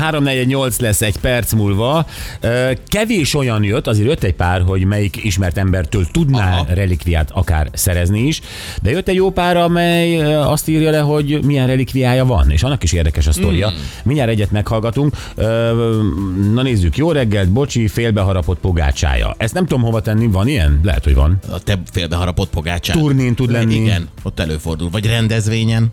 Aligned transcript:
348 0.00 0.80
lesz 0.80 1.02
egy 1.02 1.16
perc 1.16 1.52
múlva. 1.52 2.06
Kevés 2.86 3.34
olyan 3.34 3.64
jött, 3.64 3.86
azért 3.86 4.06
jött 4.06 4.22
egy 4.22 4.34
pár, 4.34 4.62
hogy 4.62 4.84
melyik 4.84 5.24
ismert 5.24 5.58
embertől 5.58 6.06
tudná 6.12 6.52
Aha. 6.52 6.66
relikviát 6.74 7.30
akár 7.30 7.68
szerezni 7.72 8.20
is, 8.20 8.40
de 8.82 8.90
jött 8.90 9.08
egy 9.08 9.14
jó 9.14 9.30
pár, 9.30 9.56
amely 9.56 10.34
azt 10.36 10.68
írja 10.68 10.90
le, 10.90 10.98
hogy 10.98 11.44
milyen 11.44 11.66
relikviája 11.66 12.24
van, 12.24 12.50
és 12.50 12.62
annak 12.62 12.82
is 12.82 12.92
érdekes 12.92 13.26
a 13.26 13.32
sztoria. 13.32 13.70
Mm. 13.70 13.74
Mindjárt 14.02 14.30
egyet 14.30 14.50
meghallgatunk. 14.50 15.16
Na 16.52 16.62
nézzük, 16.62 16.96
jó 16.96 17.12
reggelt, 17.12 17.48
bocsi, 17.48 17.88
félbeharapott 17.88 18.58
pogácsája. 18.58 19.34
Ezt 19.38 19.54
nem 19.54 19.66
tudom 19.66 19.82
hova 19.82 20.00
tenni, 20.00 20.26
van 20.26 20.48
ilyen? 20.48 20.80
Lehet, 20.82 21.04
hogy 21.04 21.14
van. 21.14 21.38
A 21.50 21.58
te 21.58 21.82
félbeharapott 21.90 22.50
pogácsán. 22.50 22.98
Turnén 22.98 23.34
tud 23.34 23.50
lenni. 23.50 23.74
Igen, 23.74 24.08
ott 24.22 24.40
előfordul. 24.40 24.90
Vagy 24.90 25.06
rendezvényen. 25.06 25.88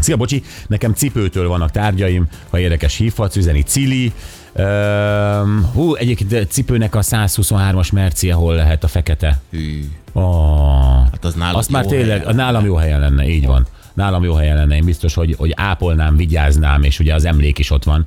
Szia, 0.00 0.16
bocsi, 0.16 0.42
nekem 0.66 0.94
cipőtől 0.94 1.48
vannak 1.48 1.70
tárgyaim, 1.70 2.26
ha 2.50 2.58
érdekes 2.58 2.96
hívhatsz, 2.96 3.36
üzeni 3.36 3.62
Cili. 3.62 4.12
Um, 4.54 5.70
hú, 5.74 5.94
egyébként 5.94 6.50
cipőnek 6.50 6.94
a 6.94 7.02
123-as 7.02 7.92
mercie, 7.92 8.34
hol 8.34 8.54
lehet 8.54 8.84
a 8.84 8.88
fekete? 8.88 9.40
Hű. 9.50 9.84
Oh, 10.12 10.90
Hát 11.10 11.24
az 11.24 11.34
nálad 11.34 11.56
azt 11.56 11.70
már 11.70 11.86
tényleg, 11.86 12.18
helyen 12.18 12.34
nálam 12.34 12.64
jó 12.64 12.74
helyen 12.74 13.00
lenne, 13.00 13.28
így 13.28 13.46
van. 13.46 13.66
Nálam 13.94 14.24
jó 14.24 14.34
helyen 14.34 14.56
lenne, 14.56 14.76
én 14.76 14.84
biztos, 14.84 15.14
hogy, 15.14 15.34
hogy 15.38 15.52
ápolnám, 15.56 16.16
vigyáznám, 16.16 16.82
és 16.82 16.98
ugye 16.98 17.14
az 17.14 17.24
emlék 17.24 17.58
is 17.58 17.70
ott 17.70 17.84
van. 17.84 18.04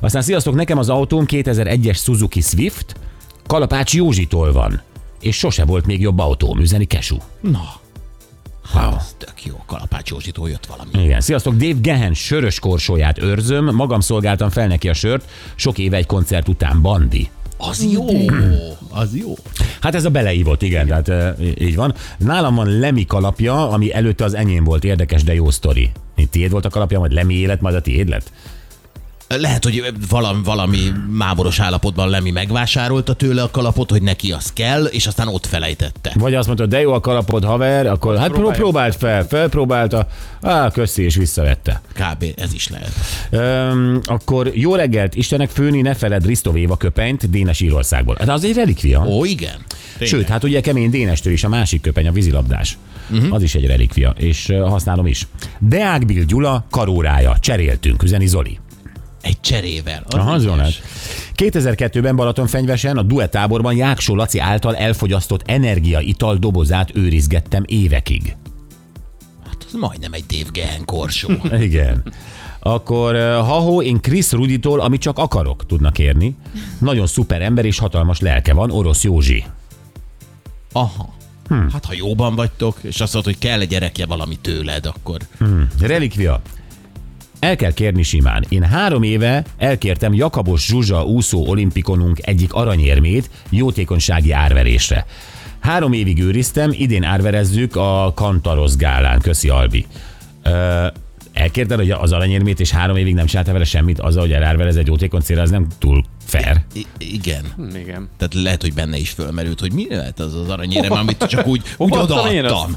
Aztán 0.00 0.22
sziasztok, 0.22 0.54
nekem 0.54 0.78
az 0.78 0.88
autóm 0.88 1.24
2001-es 1.26 1.96
Suzuki 2.02 2.40
Swift, 2.40 2.94
Kalapács 3.46 3.94
Józsitól 3.94 4.52
van, 4.52 4.80
és 5.20 5.36
sose 5.36 5.64
volt 5.64 5.86
még 5.86 6.00
jobb 6.00 6.18
autóm, 6.18 6.60
üzeni 6.60 6.84
Kesu. 6.84 7.16
Na. 7.40 7.80
Hát, 8.72 8.94
ez 8.96 9.14
tök 9.18 9.44
jó. 9.44 9.62
Kalapács 9.66 10.10
Józsitól 10.10 10.48
jött 10.48 10.66
valami. 10.66 11.04
Igen, 11.04 11.20
sziasztok, 11.20 11.54
Dave 11.54 11.78
Gehen 11.80 12.14
sörös 12.14 12.58
korsóját 12.58 13.22
őrzöm, 13.22 13.74
magam 13.74 14.00
szolgáltam 14.00 14.50
fel 14.50 14.66
neki 14.66 14.88
a 14.88 14.94
sört, 14.94 15.30
sok 15.54 15.78
éve 15.78 15.96
egy 15.96 16.06
koncert 16.06 16.48
után, 16.48 16.82
Bandi. 16.82 17.30
Az 17.56 17.86
jó. 17.92 18.06
Az 18.90 19.16
jó. 19.16 19.34
Hát 19.80 19.94
ez 19.94 20.04
a 20.04 20.10
beleívott, 20.10 20.62
igen, 20.62 20.86
igen. 20.86 21.02
tehát 21.02 21.38
így 21.60 21.76
van. 21.76 21.94
Nálam 22.18 22.54
van 22.54 22.78
Lemi 22.78 23.04
kalapja, 23.04 23.70
ami 23.70 23.94
előtte 23.94 24.24
az 24.24 24.34
enyém 24.34 24.64
volt, 24.64 24.84
érdekes, 24.84 25.22
de 25.22 25.34
jó 25.34 25.50
sztori. 25.50 25.90
Tiéd 26.30 26.50
volt 26.50 26.64
a 26.64 26.68
kalapja, 26.68 26.98
majd 26.98 27.12
Lemi 27.12 27.34
élet, 27.34 27.60
majd 27.60 27.74
a 27.74 27.80
tiéd 27.80 28.08
lett? 28.08 28.32
Lehet, 29.28 29.64
hogy 29.64 29.92
valami, 30.08 30.40
valami 30.44 30.78
mámoros 31.10 31.60
állapotban 31.60 32.08
Lemi 32.08 32.30
megvásárolta 32.30 33.12
tőle 33.12 33.42
a 33.42 33.50
kalapot, 33.50 33.90
hogy 33.90 34.02
neki 34.02 34.32
az 34.32 34.52
kell, 34.52 34.84
és 34.84 35.06
aztán 35.06 35.28
ott 35.28 35.46
felejtette. 35.46 36.12
Vagy 36.14 36.34
azt 36.34 36.46
mondta, 36.46 36.66
de 36.66 36.80
jó 36.80 36.92
a 36.92 37.00
kalapod, 37.00 37.44
haver, 37.44 37.86
akkor 37.86 38.18
hát 38.18 38.30
pró- 38.30 38.50
próbált 38.50 38.96
fel, 38.96 39.26
felpróbálta, 39.26 40.06
á, 40.42 40.70
köszi, 40.70 41.02
és 41.02 41.14
visszavette. 41.14 41.80
Kb. 41.92 42.24
ez 42.36 42.52
is 42.52 42.68
lehet. 42.68 42.92
Öm, 43.30 44.00
akkor 44.04 44.50
jó 44.54 44.74
reggelt, 44.74 45.14
Istenek 45.14 45.50
főni, 45.50 45.80
ne 45.80 45.94
feled 45.94 46.26
Risztov 46.26 46.56
Éva 46.56 46.76
köpenyt 46.76 47.30
Dénes 47.30 47.60
Írországból. 47.60 48.16
Hát 48.18 48.28
az 48.28 48.44
egy 48.44 48.54
relikvia. 48.54 49.06
Ó, 49.06 49.24
igen. 49.24 49.56
Sőt, 50.00 50.28
hát 50.28 50.44
ugye 50.44 50.60
kemény 50.60 50.90
Dénestől 50.90 51.32
is 51.32 51.44
a 51.44 51.48
másik 51.48 51.80
köpeny, 51.80 52.08
a 52.08 52.12
vízilabdás. 52.12 52.78
Uh-huh. 53.10 53.34
Az 53.34 53.42
is 53.42 53.54
egy 53.54 53.66
relikvia, 53.66 54.14
és 54.18 54.52
használom 54.62 55.06
is. 55.06 55.26
Deák 55.58 56.06
Bill 56.06 56.24
Gyula 56.24 56.66
karórája, 56.70 57.36
cseréltünk, 57.40 58.02
üzeni 58.02 58.26
Zoli. 58.26 58.58
Egy 59.20 59.40
cserével. 59.40 60.02
Az 60.06 60.14
Aha, 60.14 60.32
az 60.32 60.46
hát. 60.46 60.82
2002-ben 61.36 62.16
Balatonfenyvesen 62.16 62.96
a 62.96 63.02
Duett 63.02 63.30
táborban 63.30 63.74
Jáksó 63.74 64.14
Laci 64.14 64.38
által 64.38 64.76
elfogyasztott 64.76 65.42
energiaital 65.46 66.36
dobozát 66.36 66.96
őrizgettem 66.96 67.62
évekig. 67.66 68.36
Hát 69.44 69.64
az 69.66 69.72
majdnem 69.72 70.12
egy 70.12 70.24
Dave 70.26 70.50
Gehen 70.52 70.84
korsó. 70.84 71.30
Igen. 71.60 72.12
Akkor 72.58 73.14
uh, 73.14 73.20
ha-ho, 73.20 73.82
én 73.82 74.00
Chris 74.00 74.32
Ruditól, 74.32 74.80
amit 74.80 75.00
csak 75.00 75.18
akarok, 75.18 75.66
tudnak 75.66 75.92
kérni. 75.92 76.36
Nagyon 76.78 77.06
szuper 77.06 77.42
ember 77.42 77.64
és 77.64 77.78
hatalmas 77.78 78.20
lelke 78.20 78.52
van, 78.52 78.70
Orosz 78.70 79.04
Józsi. 79.04 79.44
Aha. 80.72 81.16
Hmm. 81.48 81.70
Hát 81.72 81.84
ha 81.84 81.92
jóban 81.92 82.34
vagytok, 82.34 82.78
és 82.82 83.00
azt 83.00 83.14
mondod, 83.14 83.32
hogy 83.32 83.42
kell 83.42 83.60
egy 83.60 83.68
gyerekje 83.68 84.06
valami 84.06 84.36
tőled, 84.36 84.86
akkor 84.86 85.20
Relikvia. 85.80 86.42
El 87.40 87.56
kell 87.56 87.72
kérni 87.72 88.02
simán. 88.02 88.44
Én 88.48 88.62
három 88.62 89.02
éve 89.02 89.44
elkértem 89.58 90.14
Jakabos 90.14 90.66
Zsuzsa 90.66 91.04
úszó 91.04 91.46
olimpikonunk 91.46 92.18
egyik 92.26 92.52
aranyérmét 92.52 93.30
jótékonysági 93.50 94.32
árverésre. 94.32 95.06
Három 95.60 95.92
évig 95.92 96.22
őriztem, 96.22 96.70
idén 96.72 97.04
árverezzük 97.04 97.76
a 97.76 98.12
Kantarosz 98.14 98.76
gálán. 98.76 99.20
Köszi, 99.20 99.48
Albi. 99.48 99.86
Ö, 100.42 100.86
elkérted 101.38 101.78
hogy 101.78 101.90
az 101.90 102.12
aranyérmét, 102.12 102.60
és 102.60 102.70
három 102.70 102.96
évig 102.96 103.14
nem 103.14 103.26
csináltál 103.26 103.52
vele 103.52 103.64
semmit, 103.64 104.00
azzal, 104.00 104.22
hogy 104.22 104.32
elárverez 104.32 104.76
egy 104.76 104.86
jótékony 104.86 105.20
célra, 105.20 105.42
az 105.42 105.50
nem 105.50 105.66
túl 105.78 106.04
fair. 106.24 106.60
I- 106.72 106.86
igen. 106.98 107.44
Igen. 107.74 108.08
Tehát 108.16 108.34
lehet, 108.34 108.62
hogy 108.62 108.74
benne 108.74 108.96
is 108.96 109.10
fölmerült, 109.10 109.60
hogy 109.60 109.72
mi 109.72 109.86
lehet 109.90 110.20
az 110.20 110.34
az 110.34 110.48
aranyérem, 110.48 110.92
amit 110.92 111.24
csak 111.28 111.46
úgy, 111.46 111.62
úgy 111.76 111.94
én 111.94 112.00
odaadtam. 112.00 112.76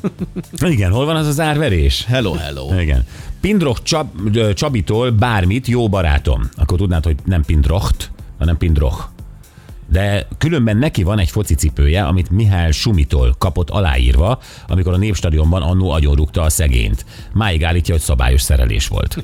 Igen, 0.74 0.92
hol 0.92 1.06
van 1.06 1.16
az 1.16 1.28
az 1.28 1.40
árverés? 1.40 2.06
Hello, 2.06 2.34
hello. 2.34 2.80
Igen. 2.80 3.06
Pindroch 3.42 3.82
Csab, 3.84 4.08
Csabitól 4.54 5.12
bármit, 5.12 5.68
jó 5.68 5.90
barátom. 5.90 6.50
Akkor 6.56 6.78
tudnád, 6.78 7.04
hogy 7.04 7.16
nem 7.26 7.44
Pindrocht, 7.44 8.12
hanem 8.38 8.58
Pindroch. 8.58 9.04
De 9.91 10.28
különben 10.38 10.78
neki 10.78 11.03
van 11.03 11.19
egy 11.19 11.29
focicipője, 11.29 12.03
amit 12.03 12.29
Mihály 12.29 12.72
Sumitól 12.72 13.35
kapott 13.38 13.69
aláírva, 13.69 14.40
amikor 14.68 14.94
a 14.94 14.97
Népstadionban 14.97 15.62
annó 15.62 15.90
agyonrúgta 15.91 16.41
a 16.41 16.50
szegényt. 16.50 17.06
Máig 17.34 17.63
állítja, 17.63 17.94
hogy 17.94 18.03
szabályos 18.03 18.41
szerelés 18.41 18.88
volt. 18.88 19.18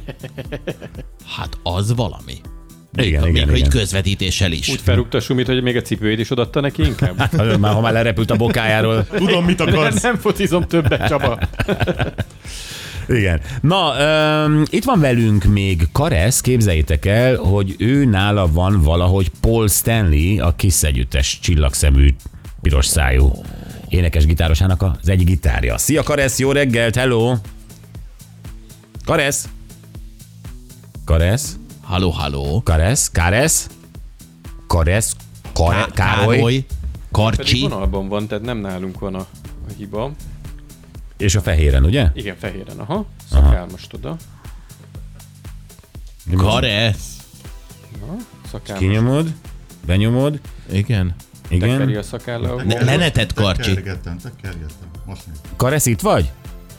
Hát 1.38 1.57
az 1.63 1.95
valami. 1.95 2.33
Igen, 2.95 3.22
még, 3.22 3.35
igen, 3.35 3.47
még 3.47 3.57
igen. 3.57 3.72
egy 3.72 3.78
közvetítéssel 3.78 4.51
is. 4.51 4.69
Úgy 4.69 4.81
felrúgta 4.81 5.19
sumit, 5.19 5.47
hogy 5.47 5.61
még 5.61 5.75
a 5.75 5.81
cipőjét 5.81 6.19
is 6.19 6.31
odaadta 6.31 6.59
neki 6.59 6.84
inkább. 6.84 7.17
Hát, 7.19 7.57
Már, 7.57 7.73
ha 7.73 7.81
már 7.81 7.94
lerepült 7.94 8.31
a 8.31 8.35
bokájáról. 8.35 9.05
Tudom, 9.07 9.45
mit 9.45 9.57
Nem, 9.66 9.67
akarsz. 9.67 10.01
nem 10.01 10.16
focizom 10.16 10.63
többet, 10.63 11.07
Csaba. 11.07 11.39
Igen. 13.07 13.41
Na, 13.62 13.94
um, 14.45 14.63
itt 14.69 14.84
van 14.84 15.00
velünk 15.00 15.44
még 15.44 15.88
Karesz, 15.91 16.41
képzeljétek 16.41 17.06
el, 17.06 17.35
hogy 17.35 17.75
ő 17.78 18.06
nála 18.06 18.51
van 18.51 18.81
valahogy 18.81 19.31
Paul 19.41 19.68
Stanley, 19.68 20.45
a 20.45 20.56
Kiss 20.56 20.84
együttes 20.84 21.40
csillagszemű, 21.40 22.16
piros 22.62 22.85
szájú 22.85 23.31
énekes 23.90 24.25
gitárosának 24.25 24.81
az 24.81 25.09
egyik 25.09 25.28
gitárja. 25.28 25.78
Szia 25.78 26.03
Karesz, 26.03 26.40
jó 26.40 26.51
reggelt, 26.51 26.96
hello! 26.96 27.35
Karesz? 29.06 29.47
Karesz? 31.06 31.56
Halló, 31.81 32.09
halló. 32.09 32.62
Karesz? 32.66 33.09
Karesz? 33.12 33.67
Karesz? 34.67 35.16
Kare, 35.53 35.75
Ká- 35.75 35.91
Károly? 35.94 36.35
Pedig 36.41 36.66
Karcsi. 37.12 37.62
vonalban 37.62 38.07
van, 38.07 38.28
tehát 38.28 38.44
nem 38.44 38.57
nálunk 38.57 39.00
van 39.00 39.16
a, 39.16 39.19
a 39.67 39.72
hiba. 39.78 40.12
És 41.17 41.35
a 41.35 41.41
fehéren, 41.41 41.83
ugye? 41.83 42.07
Igen, 42.13 42.35
fehéren, 42.39 42.79
aha. 42.79 43.05
Szakál 43.31 43.67
most 43.72 43.94
oda. 43.94 44.16
Karesz. 46.38 47.16
Szakál 48.51 48.61
most 48.67 48.79
Kinyomod, 48.79 49.28
benyomod, 49.85 50.39
Igen. 50.72 51.16
tekeri 51.50 51.73
igen. 51.89 51.97
a 51.97 52.01
szakállal. 52.03 52.61
Ne- 52.61 52.83
Lenetet, 52.83 53.33
Karcsi. 53.33 53.73
Tekergettem, 53.73 54.17
tekergettem. 54.17 54.88
Most. 55.05 55.23
Karesz 55.55 55.85
itt 55.85 56.01
vagy? 56.01 56.31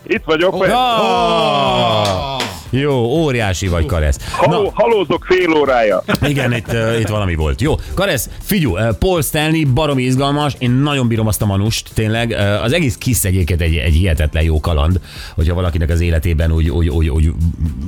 Itt 0.03 0.25
vagyok, 0.25 0.55
oh. 0.55 0.61
Oh! 0.61 2.38
Jó, 2.71 2.95
óriási 2.95 3.69
vagy, 3.69 3.87
Karesz. 3.87 4.19
Haló, 4.31 4.73
halózok 4.75 5.25
fél 5.29 5.53
órája. 5.53 6.03
Igen, 6.23 6.53
itt, 6.53 6.73
uh, 6.73 7.01
itt 7.01 7.09
valami 7.09 7.35
volt. 7.35 7.61
Jó, 7.61 7.75
Karesz, 7.95 8.29
figyú, 8.43 8.77
uh, 8.77 8.95
Paul 8.95 9.23
Stanley 9.23 9.73
baromi 9.73 10.03
izgalmas, 10.03 10.55
én 10.59 10.71
nagyon 10.71 11.09
bírom 11.09 11.27
azt 11.27 11.43
a 11.43 11.47
manust, 11.47 11.91
tényleg. 11.95 12.31
Uh, 12.31 12.63
az 12.63 12.73
egész 12.73 12.97
kis 12.97 13.25
egyébként 13.25 13.61
egy, 13.61 13.77
egy 13.77 13.95
hihetetlen 13.95 14.43
jó 14.45 14.61
kaland, 14.61 15.01
hogyha 15.35 15.55
valakinek 15.55 15.91
az 15.91 16.01
életében 16.01 16.53
úgy, 16.53 16.71
úgy, 16.71 16.89
úgy, 16.89 17.09
úgy 17.09 17.33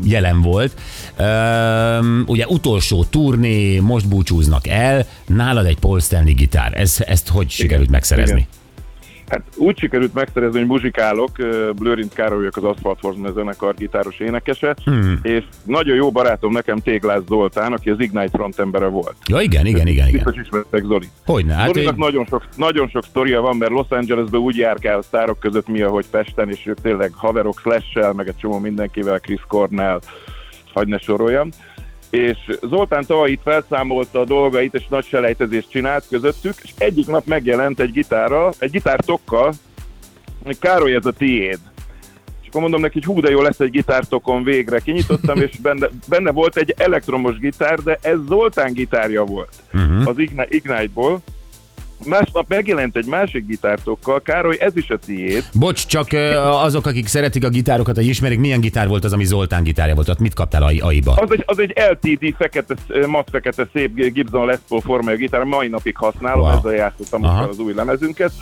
jelen 0.04 0.42
volt. 0.42 0.72
Uh, 1.18 1.26
ugye 2.26 2.46
utolsó 2.46 3.04
turné, 3.04 3.78
most 3.78 4.08
búcsúznak 4.08 4.66
el, 4.66 5.06
nálad 5.26 5.66
egy 5.66 5.78
Paul 5.78 6.00
Stanley 6.00 6.34
gitár. 6.34 6.72
Ez, 6.74 6.96
ezt 7.06 7.28
hogy 7.28 7.50
sikerült 7.50 7.90
megszerezni? 7.90 8.34
Igen. 8.34 8.59
Hát 9.30 9.42
úgy 9.56 9.78
sikerült 9.78 10.14
megszerezni, 10.14 10.58
hogy 10.58 10.68
muzsikálok, 10.68 11.30
Blőrinc 11.74 12.14
Károly 12.14 12.36
vagyok 12.36 12.56
az 12.56 12.64
Asphalt 12.64 13.00
Horseman 13.00 13.32
zenekar 13.32 13.74
gitáros 13.74 14.18
énekese, 14.18 14.76
hmm. 14.84 15.18
és 15.22 15.44
nagyon 15.64 15.96
jó 15.96 16.10
barátom 16.10 16.52
nekem 16.52 16.78
Téglász 16.78 17.22
Zoltán, 17.28 17.72
aki 17.72 17.90
az 17.90 18.00
Ignite 18.00 18.36
frontembere 18.36 18.86
volt. 18.86 19.16
Ja, 19.26 19.40
igen, 19.40 19.66
igen, 19.66 19.86
igen, 19.86 20.08
igen. 20.08 20.22
Biztos 20.22 20.42
ismertek 20.42 20.84
Zoli. 20.84 21.08
Hogyne, 21.26 21.54
hát 21.54 21.66
Zolinak 21.66 21.92
én... 21.92 21.98
nagyon 21.98 22.26
sok, 22.26 22.48
nagyon 22.56 22.88
sok 22.88 23.04
sztoria 23.04 23.40
van, 23.40 23.56
mert 23.56 23.70
Los 23.72 23.88
Angelesben 23.88 24.40
úgy 24.40 24.56
járkál 24.56 24.98
a 24.98 25.02
sztárok 25.02 25.38
között 25.38 25.68
mi, 25.68 25.80
ahogy 25.82 26.06
Pesten, 26.10 26.50
és 26.50 26.66
ők 26.66 26.80
tényleg 26.80 27.12
haverok 27.14 27.58
Slash-sel, 27.60 28.12
meg 28.12 28.28
egy 28.28 28.36
csomó 28.36 28.58
mindenkivel, 28.58 29.18
Chris 29.18 29.40
Cornell, 29.48 30.00
hagy 30.72 30.88
ne 30.88 30.98
soroljam. 30.98 31.48
És 32.10 32.38
Zoltán 32.62 33.04
tavaly 33.06 33.30
itt 33.30 33.42
felszámolta 33.42 34.20
a 34.20 34.24
dolgait, 34.24 34.74
és 34.74 34.86
nagy 34.88 35.06
selejtezést 35.06 35.70
csinált 35.70 36.04
közöttük, 36.08 36.54
és 36.62 36.70
egyik 36.78 37.06
nap 37.06 37.26
megjelent 37.26 37.80
egy 37.80 37.92
gitárral, 37.92 38.52
egy 38.58 38.70
gitártokkal, 38.70 39.52
hogy 40.44 40.58
Károly, 40.58 40.94
ez 40.94 41.06
a 41.06 41.12
tiéd. 41.12 41.58
És 42.42 42.48
akkor 42.48 42.60
mondom 42.60 42.80
neki, 42.80 43.00
hogy 43.02 43.14
hú, 43.14 43.20
de 43.20 43.30
jó 43.30 43.42
lesz 43.42 43.60
egy 43.60 43.70
gitártokon 43.70 44.42
végre. 44.42 44.78
Kinyitottam, 44.80 45.40
és 45.40 45.56
benne, 45.56 45.88
benne 46.08 46.30
volt 46.30 46.56
egy 46.56 46.74
elektromos 46.76 47.38
gitár, 47.38 47.78
de 47.78 47.98
ez 48.02 48.18
Zoltán 48.28 48.72
gitárja 48.72 49.24
volt, 49.24 49.52
uh-huh. 49.72 50.08
az 50.08 50.18
Igni- 50.18 50.46
Ignite-ból. 50.48 51.20
Másnap 52.06 52.48
megjelent 52.48 52.96
egy 52.96 53.06
másik 53.06 53.46
gitártokkal, 53.46 54.20
Károly, 54.22 54.56
ez 54.60 54.76
is 54.76 54.90
a 54.90 54.96
tiéd. 54.98 55.44
Bocs, 55.54 55.86
csak 55.86 56.06
azok, 56.44 56.86
akik 56.86 57.06
szeretik 57.06 57.44
a 57.44 57.48
gitárokat, 57.48 57.94
hogy 57.96 58.06
ismerik, 58.06 58.38
milyen 58.38 58.60
gitár 58.60 58.88
volt 58.88 59.04
az, 59.04 59.12
ami 59.12 59.24
Zoltán 59.24 59.62
gitárja 59.62 59.94
volt? 59.94 60.08
Ott 60.08 60.18
mit 60.18 60.34
kaptál 60.34 60.62
AI- 60.62 60.80
AI-ba? 60.80 61.12
Az 61.12 61.32
egy, 61.32 61.42
az 61.46 61.58
egy 61.58 61.72
LTD 61.90 62.34
fekete, 62.38 62.74
mat 63.06 63.28
fekete 63.30 63.68
szép 63.72 63.94
Gibson 64.12 64.46
Les 64.46 64.58
Paul 64.68 64.80
formájú 64.80 65.16
gitár, 65.16 65.42
mai 65.44 65.68
napig 65.68 65.96
használom, 65.96 66.40
Wow. 66.40 66.58
ezzel 66.58 66.72
játszottam 66.72 67.24
az 67.24 67.58
új 67.58 67.72
lemezünket. 67.74 68.32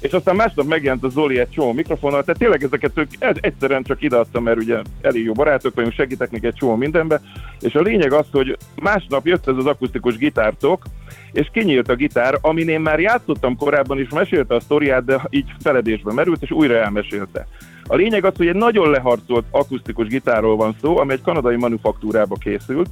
És 0.00 0.12
aztán 0.12 0.36
másnap 0.36 0.66
megjelent 0.66 1.04
a 1.04 1.08
Zoli 1.08 1.38
egy 1.38 1.50
csomó 1.50 1.72
mikrofonnal, 1.72 2.24
tehát 2.24 2.40
tényleg 2.40 2.62
ezeket 2.62 2.92
ők 2.94 3.10
egyszerűen 3.40 3.82
csak 3.82 4.02
ideadtam, 4.02 4.42
mert 4.42 4.58
ugye 4.58 4.78
elég 5.00 5.24
jó 5.24 5.32
barátok 5.32 5.74
vagyunk, 5.74 5.94
segítek 5.94 6.30
neki 6.30 6.46
egy 6.46 6.54
csomó 6.54 6.76
mindenbe. 6.76 7.20
És 7.60 7.74
a 7.74 7.80
lényeg 7.80 8.12
az, 8.12 8.26
hogy 8.32 8.56
másnap 8.82 9.26
jött 9.26 9.48
ez 9.48 9.56
az 9.56 9.66
akusztikus 9.66 10.16
gitártok, 10.16 10.84
és 11.32 11.48
kinyílt 11.52 11.88
a 11.88 11.94
gitár, 11.94 12.38
amin 12.40 12.68
én 12.68 12.80
már 12.80 13.00
játszottam 13.00 13.56
korábban 13.56 13.98
is, 13.98 14.08
mesélte 14.08 14.54
a 14.54 14.60
sztoriát, 14.60 15.04
de 15.04 15.20
így 15.30 15.52
feledésbe 15.62 16.12
merült, 16.12 16.42
és 16.42 16.50
újra 16.50 16.74
elmesélte. 16.74 17.46
A 17.84 17.94
lényeg 17.94 18.24
az, 18.24 18.36
hogy 18.36 18.46
egy 18.46 18.54
nagyon 18.54 18.90
leharcolt 18.90 19.44
akusztikus 19.50 20.06
gitárról 20.06 20.56
van 20.56 20.76
szó, 20.80 20.98
ami 20.98 21.12
egy 21.12 21.22
kanadai 21.22 21.56
manufaktúrába 21.56 22.34
készült, 22.34 22.88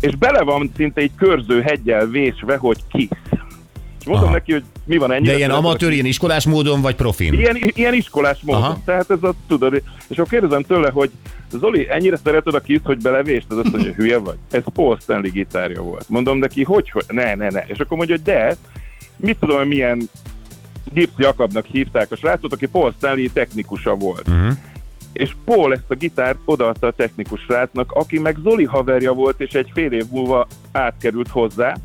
és 0.00 0.16
bele 0.16 0.42
van 0.42 0.70
szinte 0.76 1.00
egy 1.00 1.14
körző 1.16 1.60
hegyel 1.60 2.06
vésve, 2.06 2.56
hogy 2.56 2.78
ki. 2.88 3.08
Mondom 4.08 4.26
Aha. 4.26 4.34
neki, 4.34 4.52
hogy 4.52 4.64
mi 4.84 4.96
van 4.96 5.12
ennyire. 5.12 5.32
De 5.32 5.38
ilyen 5.38 5.50
amatőr, 5.50 5.92
ilyen 5.92 6.06
iskolás 6.06 6.46
módon, 6.46 6.80
vagy 6.80 6.94
profin? 6.94 7.32
Ilyen, 7.32 7.56
ilyen 7.74 7.94
iskolás 7.94 8.38
módon. 8.42 8.62
Aha. 8.62 8.80
Tehát 8.84 9.10
ez 9.10 9.22
a, 9.22 9.34
tudod, 9.48 9.82
és 10.08 10.16
akkor 10.16 10.28
kérdezem 10.28 10.62
tőle, 10.62 10.90
hogy 10.90 11.10
Zoli, 11.52 11.86
ennyire 11.90 12.16
szereted 12.24 12.54
a 12.54 12.60
kiszt, 12.60 12.84
hogy 12.84 12.98
belevést? 13.02 13.46
Az 13.48 13.56
azt 13.56 13.70
mondja, 13.70 13.92
hülye 13.92 14.18
vagy. 14.18 14.36
Ez 14.50 14.62
Paul 14.74 14.98
Stanley 15.00 15.30
gitárja 15.30 15.82
volt. 15.82 16.08
Mondom 16.08 16.38
neki, 16.38 16.62
hogy, 16.62 16.90
hogy? 16.90 17.04
Ne, 17.08 17.34
ne, 17.34 17.48
ne. 17.50 17.60
És 17.66 17.78
akkor 17.78 17.96
mondja, 17.96 18.14
hogy 18.14 18.24
de, 18.24 18.56
mit 19.16 19.36
tudom, 19.40 19.56
hogy 19.58 19.66
milyen 19.66 20.10
Gibbs 20.92 21.12
Jakabnak 21.16 21.66
hívták 21.66 22.10
a 22.10 22.16
srácot, 22.16 22.52
aki 22.52 22.66
Paul 22.66 22.92
Stanley 22.96 23.28
technikusa 23.32 23.94
volt. 23.94 24.28
Uh-huh. 24.28 24.52
És 25.12 25.30
Paul 25.44 25.72
ezt 25.72 25.84
a 25.90 25.94
gitárt 25.94 26.38
odaadta 26.44 26.86
a 26.86 26.92
technikus 26.92 27.40
srácnak, 27.40 27.92
aki 27.92 28.18
meg 28.18 28.36
Zoli 28.42 28.64
haverja 28.64 29.12
volt, 29.12 29.40
és 29.40 29.52
egy 29.52 29.70
fél 29.74 29.92
év 29.92 30.04
múlva 30.10 30.46
átkerült 30.72 31.28
hozzá. 31.28 31.76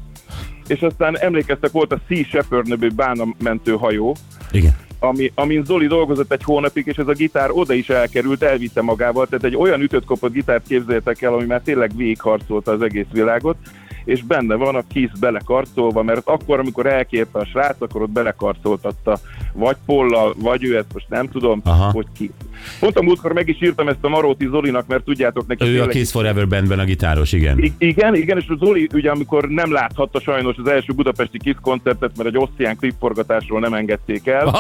És 0.68 0.82
aztán 0.82 1.18
emlékeztek, 1.18 1.72
volt 1.72 1.92
a 1.92 2.00
Sea 2.08 2.24
Shepherd 2.24 2.68
nevű 2.68 2.90
bánamentő 2.90 3.72
hajó, 3.72 4.16
Igen. 4.52 4.76
ami, 5.00 5.32
amin 5.36 5.64
Zoli 5.66 5.88
dolgozott 5.88 6.32
egy 6.32 6.44
hónapig, 6.44 6.88
és 6.88 6.98
ez 6.98 7.08
a 7.08 7.14
gitár 7.14 7.50
oda 7.52 7.74
is 7.74 7.90
elkerült, 7.90 8.44
elvitte 8.44 8.82
magával, 8.82 9.28
tehát 9.28 9.44
egy 9.44 9.56
olyan 9.56 9.82
ütött 9.82 10.06
kopott 10.06 10.32
gitárt 10.32 10.68
képzeljétek 10.68 11.22
el, 11.22 11.34
ami 11.34 11.46
már 11.46 11.62
tényleg 11.62 11.96
végigharcolta 11.96 12.72
az 12.72 12.82
egész 12.82 13.08
világot, 13.12 13.58
és 14.06 14.24
benne 14.24 14.56
van 14.56 14.76
a 14.76 14.88
kis 14.88 15.12
belekarcolva, 15.20 16.04
mert 16.04 16.28
akkor, 16.28 16.60
amikor 16.60 16.86
elkérte 16.86 17.40
a 17.40 17.46
srác, 17.46 17.82
akkor 17.82 18.02
ott 18.02 18.10
belekarcoltatta, 18.10 19.20
vagy 19.54 19.76
Pollal, 19.86 20.34
vagy 20.38 20.64
ő, 20.64 20.78
ezt 20.78 20.94
most 20.94 21.10
nem 21.10 21.30
tudom, 21.30 21.62
Aha. 21.64 21.92
hogy 21.92 22.08
ki. 22.18 22.32
Pont 22.80 22.98
a 22.98 23.02
múltkor 23.02 23.34
meg 23.34 23.48
is 23.50 23.62
írtam 23.62 23.88
ezt 23.88 23.98
a 24.02 24.10
Maróti 24.10 24.48
Zolinak, 24.52 24.88
mert 24.88 25.04
tudjátok 25.04 25.48
neki. 25.48 25.66
Ő 25.66 25.82
a 25.82 25.88
Kiss 25.88 26.12
Forever 26.12 26.48
bandben 26.48 26.80
a 26.80 26.84
gitáros, 26.84 27.32
igen. 27.32 27.64
I- 27.64 27.74
igen, 27.78 28.16
igen, 28.16 28.38
és 28.38 28.46
a 28.48 28.56
Zoli 28.66 28.90
ugye 28.94 29.10
amikor 29.12 29.50
nem 29.50 29.72
láthatta 29.72 30.20
sajnos 30.20 30.56
az 30.58 30.68
első 30.68 30.94
budapesti 30.94 31.38
Kiss 31.38 31.56
koncertet, 31.62 32.12
mert 32.18 32.30
egy 32.30 32.38
Oszcián 32.38 32.78
klipforgatásról 32.78 33.60
nem 33.60 33.74
engedték 33.74 34.28
el. 34.28 34.56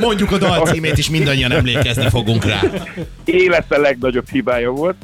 Mondjuk 0.00 0.32
a 0.32 0.38
dal 0.38 0.66
címét 0.66 0.98
is 0.98 1.10
mindannyian 1.10 1.52
emlékezni 1.52 2.08
fogunk 2.08 2.44
rá. 2.44 2.60
élete 3.24 3.78
legnagyobb 3.78 4.28
hibája 4.28 4.70
volt, 4.70 4.96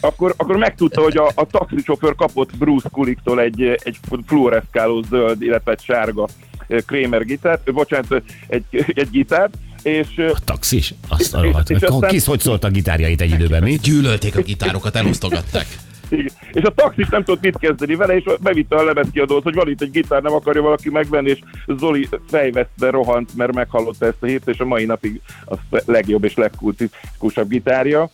akkor, 0.00 0.34
akkor 0.36 0.56
megtudta, 0.56 1.00
hogy 1.00 1.16
a, 1.16 1.30
a 1.34 1.46
taxisofőr 1.46 2.14
kapott 2.14 2.56
Bruce 2.58 2.88
Kulicktól 2.92 3.40
egy, 3.40 3.62
egy 3.62 3.96
fluoreszkáló 4.26 5.02
zöld, 5.02 5.42
illetve 5.42 5.72
egy 5.72 5.82
sárga 5.82 6.22
eh, 6.22 6.55
Kramer 6.86 7.24
gitárt, 7.24 7.68
eh, 7.68 7.74
bocsánat, 7.74 8.22
egy, 8.48 8.64
egy 8.94 9.10
gitárt, 9.10 9.54
és 9.82 10.06
A 10.32 10.38
taxis? 10.44 10.94
Azt 11.08 11.34
a 11.34 11.38
És- 11.38 11.44
rohadt. 11.44 11.70
és 11.70 11.80
aztán- 11.82 12.10
Kiss 12.10 12.24
hogy 12.26 12.40
szólt 12.40 12.64
a 12.64 12.68
gitárjait 12.70 13.20
egy 13.20 13.30
időben, 13.30 13.62
mi? 13.62 13.76
Gyűlölték 13.82 14.36
a 14.36 14.42
gitárokat, 14.42 14.96
elosztogatták. 14.96 15.66
Igen. 16.08 16.26
És 16.52 16.62
a 16.62 16.70
taxis 16.74 17.08
nem 17.08 17.24
tudott 17.24 17.42
mit 17.42 17.58
kezdeni 17.58 17.94
vele, 17.94 18.16
és 18.16 18.24
bevitte 18.40 18.76
a 18.76 18.84
lemezkiadót, 18.84 19.42
hogy 19.42 19.54
van 19.54 19.68
itt 19.68 19.82
egy 19.82 19.90
gitár, 19.90 20.22
nem 20.22 20.32
akarja 20.32 20.62
valaki 20.62 20.90
megvenni, 20.90 21.30
és 21.30 21.38
Zoli 21.78 22.08
fejvesztve 22.28 22.90
rohant, 22.90 23.36
mert 23.36 23.52
meghallotta 23.52 24.06
ezt 24.06 24.16
a 24.20 24.26
hírt, 24.26 24.48
és 24.48 24.58
a 24.58 24.64
mai 24.64 24.84
napig 24.84 25.20
a 25.46 25.54
legjobb 25.84 26.24
és 26.24 26.34
legkultikusabb 26.34 27.48
gitárja. 27.48 28.10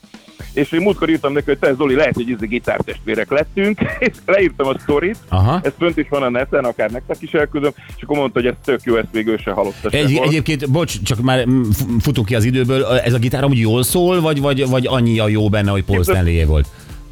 És 0.52 0.72
én 0.72 0.80
múltkor 0.80 1.10
írtam 1.10 1.32
neki, 1.32 1.44
hogy 1.46 1.58
te 1.58 1.74
Zoli, 1.74 1.94
lehet, 1.94 2.14
hogy 2.14 2.28
izé 2.28 2.46
gitártestvérek 2.46 3.30
lettünk, 3.30 3.80
és 3.98 4.12
leírtam 4.26 4.66
a 4.66 4.78
sztorit, 4.78 5.16
Aha. 5.28 5.60
ez 5.62 5.72
fönt 5.78 5.96
is 5.96 6.08
van 6.08 6.22
a 6.22 6.28
neten, 6.28 6.64
akár 6.64 6.90
nektek 6.90 7.16
is 7.20 7.32
elküldöm, 7.32 7.72
és 7.96 8.02
akkor 8.02 8.16
mondta, 8.16 8.40
hogy 8.40 8.48
ez 8.48 8.54
tök 8.64 8.80
jó, 8.82 8.96
ezt 8.96 9.12
még 9.12 9.26
ő 9.26 9.36
se 9.36 9.50
hallotta 9.50 9.88
Egy, 9.88 10.20
egyébként, 10.22 10.70
bocs, 10.70 11.02
csak 11.02 11.20
már 11.20 11.46
mm, 11.46 11.62
futunk 12.00 12.26
ki 12.26 12.34
az 12.34 12.44
időből, 12.44 12.84
ez 12.84 13.12
a 13.12 13.18
gitár 13.18 13.44
amúgy 13.44 13.58
jól 13.58 13.82
szól, 13.82 14.20
vagy, 14.20 14.40
vagy, 14.40 14.68
vagy 14.68 14.86
annyi 14.86 15.18
a 15.18 15.28
jó 15.28 15.48
benne, 15.48 15.70
hogy 15.70 15.84
Paul 15.84 16.02
Stanley 16.02 16.46
volt? 16.46 16.68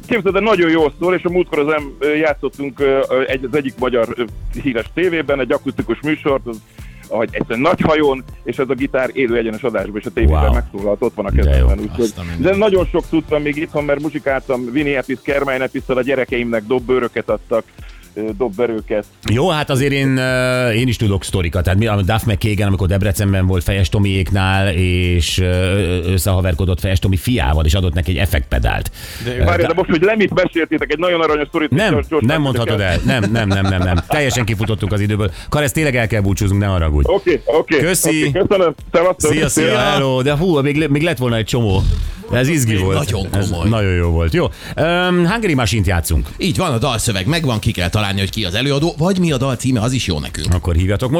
Képzeld, 0.07 0.33
de 0.33 0.39
nagyon 0.39 0.69
jól 0.69 0.93
szól, 0.99 1.15
és 1.15 1.23
a 1.23 1.29
múltkor 1.29 1.59
az 1.59 1.73
em, 1.73 1.97
játszottunk 2.19 2.83
egy, 3.27 3.43
az 3.51 3.55
egyik 3.55 3.73
magyar 3.79 4.15
híres 4.63 4.85
tévében, 4.93 5.39
egy 5.39 5.51
akusztikus 5.51 5.99
műsort, 6.01 6.47
az, 6.47 6.57
ahogy 7.11 7.29
egy 7.31 7.57
nagy 7.57 7.81
hajón, 7.81 8.23
és 8.43 8.57
ez 8.57 8.69
a 8.69 8.73
gitár 8.73 9.09
élő 9.13 9.37
egyenes 9.37 9.63
adásban, 9.63 9.97
és 9.99 10.05
a 10.05 10.09
tévében 10.09 10.43
Wow. 10.43 10.53
megszólalt, 10.53 11.01
ott 11.01 11.13
van 11.15 11.25
a 11.25 11.31
kezemben. 11.31 11.79
Úgyhogy, 11.79 12.13
de 12.37 12.55
nagyon 12.55 12.85
sok 12.85 13.03
van 13.29 13.41
még 13.41 13.57
itthon, 13.57 13.83
mert 13.83 14.01
muzsikáltam 14.01 14.71
Vinnie 14.71 14.99
Appice, 14.99 15.21
Kermine 15.23 15.63
Appice-szal, 15.63 15.97
a 15.97 16.01
gyerekeimnek 16.01 16.63
dobbőröket 16.63 17.29
adtak, 17.29 17.63
ö, 18.13 18.21
dobberőket. 18.37 19.05
Jó, 19.31 19.49
hát 19.49 19.69
azért 19.69 19.91
én, 19.91 20.17
én 20.75 20.87
is 20.87 20.95
tudok 20.97 21.23
sztorikat. 21.23 21.63
Tehát 21.63 21.79
mi 21.79 21.87
a 21.87 22.01
Duff 22.01 22.23
McKagan, 22.25 22.67
amikor 22.67 22.87
Debrecenben 22.87 23.47
volt 23.47 23.63
Fejes 23.63 23.89
Tomiéknál, 23.89 24.73
és 24.73 25.43
összehaverkodott 26.05 26.79
Fejes 26.79 26.99
Tomi 26.99 27.17
fiával, 27.17 27.65
és 27.65 27.73
adott 27.73 27.93
neki 27.93 28.11
egy 28.11 28.17
effektpedált. 28.17 28.91
De 29.23 29.45
Várj, 29.45 29.61
de 29.61 29.73
most, 29.73 29.89
hogy 29.89 30.01
Lemit 30.01 30.33
meséltétek, 30.33 30.91
egy 30.91 30.99
nagyon 30.99 31.21
aranyos 31.21 31.47
sztorit. 31.47 31.69
Nem, 31.69 31.91
gyorsan 31.91 32.19
nem 32.21 32.41
mondhatod 32.41 32.79
el. 32.79 32.99
Nem, 33.05 33.31
nem, 33.31 33.47
nem, 33.47 33.65
nem, 33.65 33.83
nem. 33.83 33.95
Teljesen 34.07 34.45
kifutottunk 34.45 34.91
az 34.91 34.99
időből. 34.99 35.31
Karesz, 35.49 35.71
tényleg 35.71 35.95
el 35.95 36.07
kell 36.07 36.21
búcsúznunk, 36.21 36.61
ne 36.61 36.67
haragudj. 36.67 37.07
Oké, 37.11 37.41
oké. 37.45 37.77
Köszi. 37.77 38.27
oké, 38.27 38.39
Köszönöm. 38.39 38.75
Szia, 39.17 39.49
szia, 39.49 39.77
hello. 39.77 40.21
De 40.21 40.35
hú, 40.37 40.59
még, 40.61 40.87
még 40.89 41.01
lett 41.01 41.17
volna 41.17 41.35
egy 41.35 41.45
csomó. 41.45 41.81
Ez 42.33 42.47
izgi 42.47 42.75
volt. 42.75 42.97
nagyon 42.97 43.27
Ez 43.31 43.49
komoly. 43.49 43.69
nagyon 43.69 43.91
jó 43.93 44.09
volt. 44.09 44.33
Jó. 44.33 44.43
Um, 44.43 45.27
Hungary 45.27 45.53
Machine-t 45.53 45.87
játszunk. 45.87 46.29
Így 46.37 46.57
van, 46.57 46.73
a 46.73 46.77
dalszöveg 46.77 47.25
megvan, 47.27 47.59
ki 47.59 47.71
kell 47.71 47.89
találni, 47.89 48.19
hogy 48.19 48.29
ki 48.29 48.45
az 48.45 48.53
előadó, 48.53 48.93
vagy 48.97 49.19
mi 49.19 49.31
a 49.31 49.37
dal 49.37 49.55
címe, 49.55 49.81
az 49.81 49.91
is 49.91 50.07
jó 50.07 50.19
nekünk. 50.19 50.53
Akkor 50.53 50.75
hívjatok 50.75 51.09
most. 51.11 51.19